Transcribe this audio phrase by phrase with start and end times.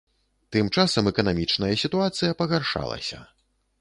[0.55, 3.25] Тым часам эканамічная сітуацыя пагаршалася.